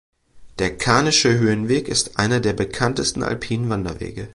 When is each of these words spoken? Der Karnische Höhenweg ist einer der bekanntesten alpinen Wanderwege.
Der 0.57 0.75
Karnische 0.79 1.37
Höhenweg 1.37 1.87
ist 1.87 2.17
einer 2.17 2.39
der 2.39 2.53
bekanntesten 2.53 3.21
alpinen 3.21 3.69
Wanderwege. 3.69 4.29